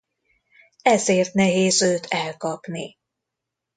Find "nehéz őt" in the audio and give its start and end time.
1.33-2.05